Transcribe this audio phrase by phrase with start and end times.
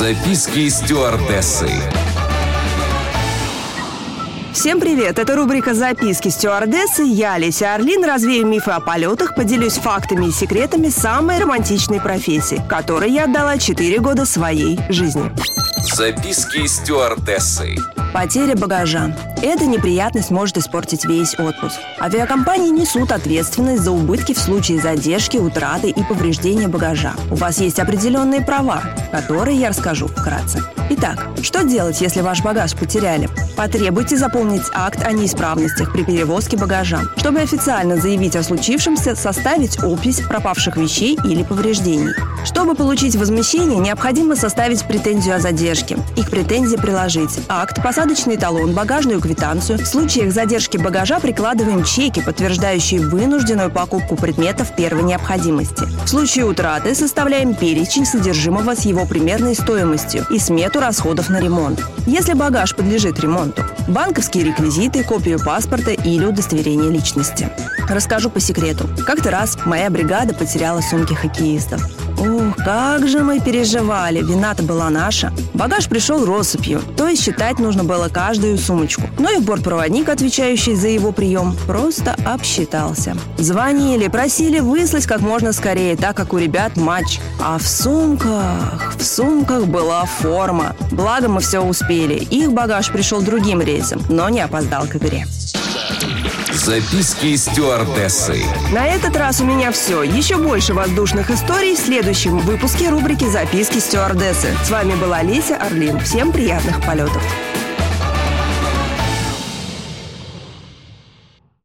[0.00, 1.68] Записки стюардессы.
[4.54, 5.18] Всем привет!
[5.18, 7.02] Это рубрика «Записки стюардессы».
[7.02, 13.10] Я, Леся Орлин, развею мифы о полетах, поделюсь фактами и секретами самой романтичной профессии, которой
[13.10, 15.30] я отдала 4 года своей жизни.
[15.82, 17.74] Записки стюардессы.
[18.12, 19.16] Потеря багажа.
[19.42, 21.78] Эта неприятность может испортить весь отпуск.
[21.98, 27.14] Авиакомпании несут ответственность за убытки в случае задержки, утраты и повреждения багажа.
[27.30, 30.62] У вас есть определенные права, которые я расскажу вкратце.
[30.92, 33.28] Итак, что делать, если ваш багаж потеряли?
[33.56, 37.02] Потребуйте заполнить акт о неисправностях при перевозке багажа.
[37.16, 42.12] Чтобы официально заявить о случившемся, составить опись пропавших вещей или повреждений.
[42.44, 48.72] Чтобы получить возмещение, необходимо составить претензию о задержке и к претензии приложить акт, посадочный талон,
[48.72, 49.78] багажную квитанцию.
[49.78, 55.84] В случаях задержки багажа прикладываем чеки, подтверждающие вынужденную покупку предметов первой необходимости.
[56.04, 61.80] В случае утраты составляем перечень содержимого с его примерной стоимостью и смету расходов на ремонт.
[62.06, 67.50] Если багаж подлежит ремонту, банковские реквизиты, копию паспорта или удостоверение личности.
[67.90, 68.88] Расскажу по секрету.
[69.04, 71.82] Как-то раз моя бригада потеряла сумки хоккеистов.
[72.20, 75.32] Ух, как же мы переживали, вина-то была наша.
[75.54, 79.02] Багаж пришел россыпью, то есть считать нужно было каждую сумочку.
[79.18, 83.16] Но и бортпроводник, отвечающий за его прием, просто обсчитался.
[83.38, 87.18] Звонили, просили выслать как можно скорее, так как у ребят матч.
[87.40, 90.76] А в сумках, в сумках была форма.
[90.92, 92.14] Благо мы все успели.
[92.14, 95.26] Их багаж пришел другим рейсом, но не опоздал к игре.
[96.52, 98.42] Записки стюардессы.
[98.72, 100.02] На этот раз у меня все.
[100.02, 104.48] Еще больше воздушных историй в следующем выпуске рубрики «Записки стюардессы».
[104.64, 106.00] С вами была Леся Орлин.
[106.00, 107.22] Всем приятных полетов.